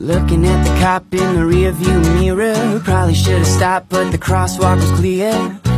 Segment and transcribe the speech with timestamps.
[0.00, 2.54] Looking at the cop in the rearview mirror.
[2.84, 5.32] Probably should have stopped, but the crosswalk was clear.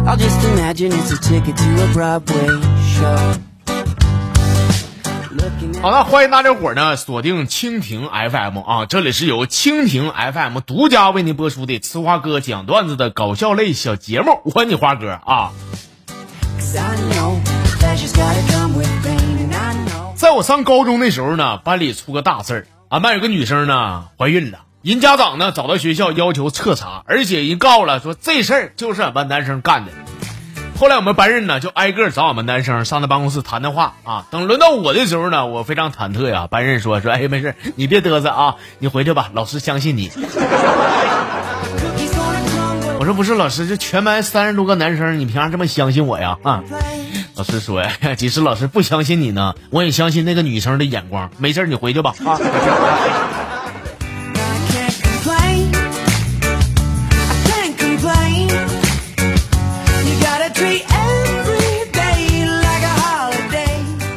[0.07, 3.39] I'll just imagine it's a ticket to a Broadway show.
[5.81, 15.53] 好了，欢迎大家伙儿呢锁定蜻蜓 FM 啊，这里是由蜻蜓 FM 独家为您播出的呲花哥讲段子的搞笑类小节目，我你花哥啊。
[20.15, 29.93] 在我上高中那时候呢，班里出个大事儿，俺班有个女生呢怀孕了，人家长呢找到学校要求彻查，而且人告了说这事儿就是俺班男生干的。
[30.77, 34.27] 后来我们班任呢就挨个找俺们男生上他办公室谈谈话啊。
[34.33, 36.49] 等轮到我的时候呢，我非常忐忑呀。
[36.49, 40.11] 班任说说，哎，没事，你别嘚瑟啊，你回去吧，老师相信你。
[42.99, 46.39] 我说不是，老师，这全班三十多个男生，你凭啥这么相信我呀？
[46.43, 46.65] 啊.
[47.41, 51.31] 老师说呀， 即使老师不相信你呢，我也相信那个女生的眼光。
[51.39, 52.15] 没事，你回去吧。
[52.23, 52.39] 啊。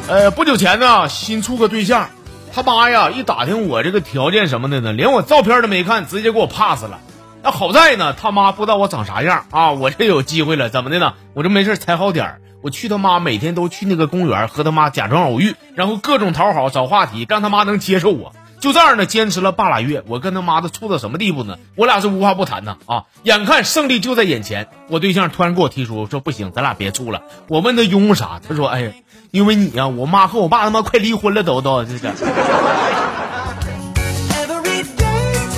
[0.06, 2.10] 呃，不久前呢，新处个对象，
[2.52, 7.00] 他妈呀，一打听我这个条件什么的呢，连我照片都没看，直接给我 pass 了。
[7.42, 11.14] 那好在呢，他妈不知道我长啥样啊，我这有机会了，怎么的呢？
[11.32, 18.32] 我这没事踩好点儿，我去他妈每天都去那个公园和他妈假装偶遇，然后各种讨好找话题，让他妈能接受我。
[18.58, 21.58] 就这样呢，坚持了半拉月，我跟他妈的处到什么地步呢？
[21.76, 23.04] 我俩是无话不谈呢啊！
[23.22, 27.20] 眼看胜利就在眼前，我对象突然给我提出说不行，咱俩别处了。
[27.48, 28.92] 我问他因为啥，他说哎呀，
[29.30, 32.14] 因为你呀、我妈和我爸他妈快离婚了，都都这个。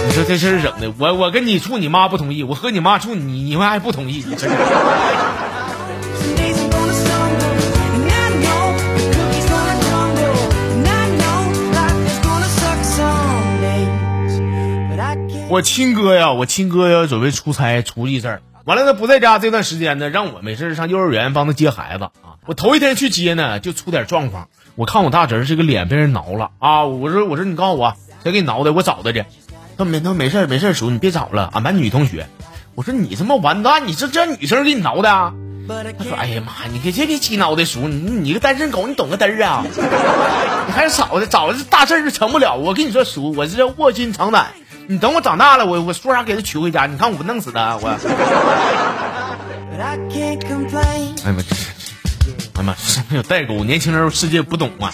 [0.06, 4.48] 你说这事儿整的，我我跟你处，你妈不同意；我和你妈处，你你们还不同意，你这
[15.48, 22.34] 我亲哥呀，我亲哥呀，准备出差出一阵儿，完了他不在家这段时间呢，让我没事儿上幼儿园帮他接孩子啊。
[22.46, 24.48] 我头一天去接呢，就出点状况。
[24.74, 27.94] 我看我大侄儿这个脸被人挠了啊，我说我说你告诉我
[28.24, 29.24] 谁给你挠的，我找他去。
[29.78, 32.26] 他没他没事儿没事儿叔，你别找了，俺班女同学。
[32.74, 35.32] 我说你他妈完蛋，你这这女生给你挠的啊？
[35.68, 39.64] 他说：“哎呀妈，你可别别气挠的叔，你你个单身狗，你懂个嘚儿啊！
[40.66, 42.54] 你还是少的，找这大事儿就成不了。
[42.54, 44.46] 我跟你说，叔，我这卧薪尝胆。
[44.88, 47.88] 你等我长大了，我我说啥给他娶回家，你看我不弄死他，我。
[47.88, 47.94] 哎
[49.78, 50.48] 呀妈，这这
[51.24, 54.92] 哎呀妈，是没有代沟，年轻人世界不懂啊。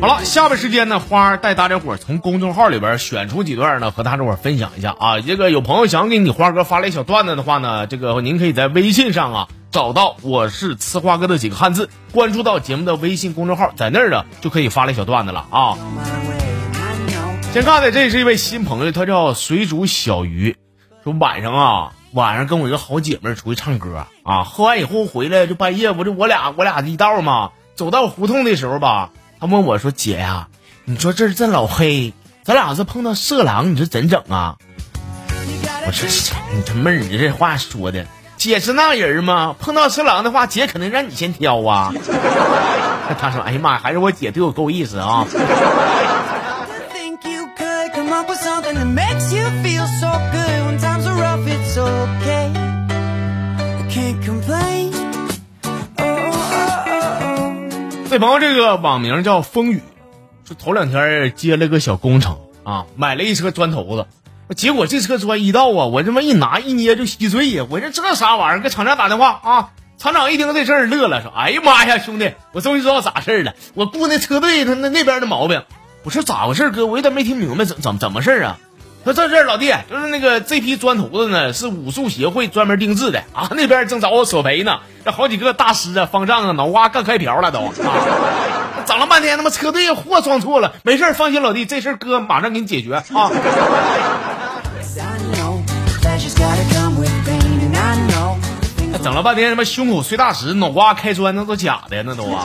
[0.00, 5.20] 好了，下面时间呢，花儿带大家伙儿从公众号里边选出几段呢，和大家伙儿分享一下啊。
[5.20, 15.76] 这个有朋友想给你花哥发来小段子的话呢，这个您可以在微信上啊找到我是呲花哥的几个汉字，关注到节目的微信公众号，在那儿呢就可以发来小段子了啊。
[17.52, 20.56] 先看的这是一位新朋友，他叫水煮小鱼，
[21.02, 29.10] 说晚上啊，晚上跟我一个好姐妹出去唱歌啊，喝完以后回来就半夜，不是我俩我俩一道嘛，走到胡同的时候吧，
[29.40, 30.48] 他问我说姐呀、
[30.84, 32.12] 你说这这老黑，
[32.42, 34.56] 咱俩要是碰到色狼，你说怎整啊？
[35.86, 36.08] 我说
[36.52, 38.04] 你这妹儿，你这话说的，
[38.36, 39.54] 姐是那人吗？
[39.60, 41.92] 碰到色狼的话，姐肯定让你先挑啊。
[43.18, 45.24] 他说：“哎呀妈，还是我姐对我够意思啊。”
[58.10, 59.82] 这朋友这个网名叫风雨，
[60.46, 64.06] 说头两天接了个小工程啊，买了一车砖头子，
[64.54, 67.66] 结果这车砖一到啊，我这么一拿一捏就稀碎呀！
[67.68, 68.62] 我说这啥玩意儿？
[68.62, 69.70] 给厂家打电话啊！
[69.98, 75.62] 厂长一听这事儿乐了，说：“哎呀妈呀，兄弟，我终于知道咋事儿了，我雇那车队他那那边的毛病。”
[76.02, 76.86] 我说咋回事儿哥？
[76.86, 78.58] 我有点没听明白，怎怎怎么事儿啊？
[79.08, 87.72] 说这事儿老弟，就是那个这批砖头子呢，是武术协会专门定制的啊，那边正找我索赔呢，这好几个大师啊、方丈啊、脑瓜干开瓢了都啊，
[88.84, 93.30] 整了半天他妈车队货装错了，没事放心老弟，这事哥马上给你解决啊。
[99.02, 102.44] 整了半天他妈胸口碎大石，脑瓜开砖，那都假的那都啊。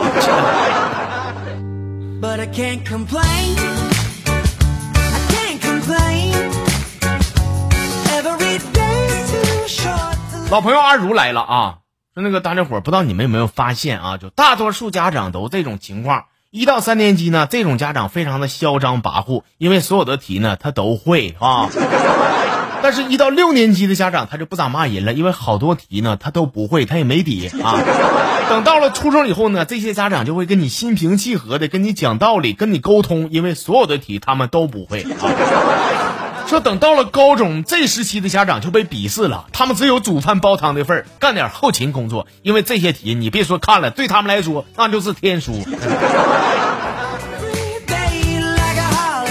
[10.49, 11.75] 老朋友阿如来了啊！
[12.13, 14.17] 说那个大家伙儿不知道你们有没有发现啊？
[14.17, 16.25] 就大多数家长都这种情况。
[16.51, 21.69] 一到三年级呢，这种家长非常的嚣张跋扈，因为所有的题呢他都会啊。
[22.83, 27.79] 但是，一到六年级的家长他就不咋骂人了，因为好多题呢他都不会，他也没底啊。
[28.51, 36.12] 等到了初中以后呢，这些家长就会跟你心平气和的跟你讲道理，跟你沟通，因为所有的题他们都不会啊。
[36.47, 45.53] 说等到了高中这时期的家长就被鄙视了，他们只有煮饭煲汤的份儿，干点后勤工作，因为这些题你别说看了，对他们来说那就是天书。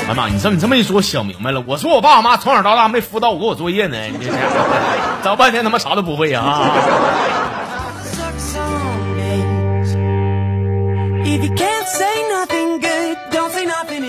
[0.09, 1.63] 哎妈，你这么你这么一说，我想明白了。
[1.65, 4.33] 我说我爸我妈从小到大没辅导我给我作业呢，你这
[5.23, 6.43] 找半天他妈啥都不会呀！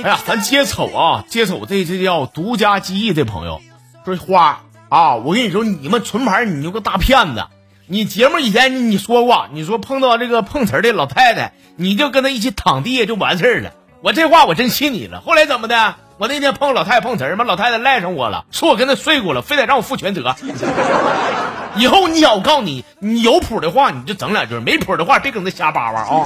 [0.01, 3.61] 哎呀，咱接瞅啊，接瞅这这叫独家记忆这朋友
[4.05, 7.45] 说花啊，我跟你说，你们纯牌，你就个大骗子。
[7.85, 13.71] 你节目以前你说过，你说碰到这个碰瓷的老太太，你就跟她一起躺地下就完事儿了。
[14.01, 15.21] 我这话我真信你了。
[15.21, 15.95] 后来怎么的？
[16.17, 20.35] 我那天碰老太太碰瓷儿，老太太赖上我了，说我跟她睡过了，非得让我负全责。
[21.75, 26.25] 以后你要我告诉你，你有谱的话你就整两句，没谱的话别搁那瞎叭叭啊。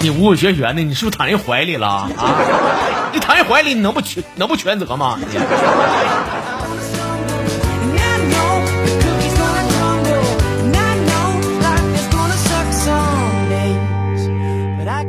[0.00, 2.08] 你五五学学的，你是不是躺人怀里了啊？
[3.12, 5.18] 你躺人怀里，你能不全能不全责吗？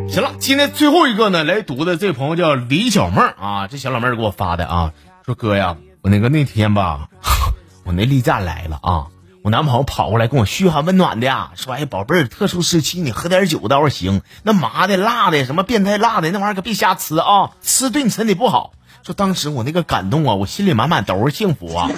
[0.09, 4.93] 行了，今天最后一个呢，来读的这朋友叫李小妹啊，这小老妹儿给我发的啊，
[5.25, 7.09] 说哥呀，我那个那天吧，
[7.85, 9.05] 我那例假来了啊。
[9.47, 18.73] 我男朋友跑过来跟我嘘寒问暖的，说：“哎，宝贝儿，特殊时期你喝点酒倒是行，那麻的、辣的、什么变态辣的那玩意儿可别瞎吃啊，吃对你身体不好。”
[19.07, 21.89] 说当时我那个感动啊，我心里满满都是幸福啊。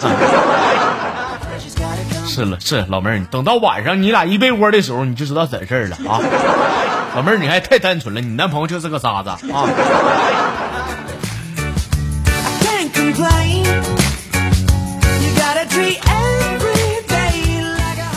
[2.27, 6.21] 是了，是老妹儿，等到晚上你俩一被窝的时候，你就知道怎事儿了啊。
[7.17, 9.39] 老妹儿，你还太单纯了，你男朋友就是个傻子啊。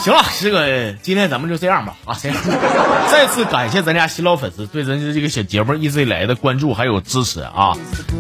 [0.03, 2.19] 行了，这个今天咱们就这样吧啊！
[3.09, 7.77] 再次感谢咱家新老粉丝对咱家这个小节目一直以来的关注还有支持啊！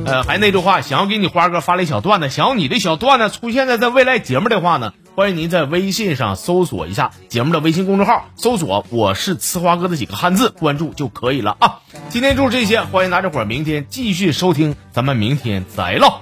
[0.06, 11.80] 呃，还那句话，想要给你花哥发来小段子，想要你的小段子出现在在未来节目的话呢，欢迎您在微信上搜索一下节目的微信公众号，搜索我是呲花哥的几个汉字，关注就可以了啊！
[12.10, 16.20] 今天就是这些，欢迎大家伙明天继续收听，咱们明天再唠。